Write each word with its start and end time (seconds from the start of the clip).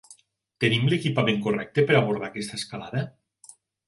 Tenim 0.63 0.87
l'equipament 0.93 1.37
correcte 1.47 1.83
per 1.91 1.97
abordar 1.99 2.31
aquesta 2.31 2.57
escalada? 2.61 3.05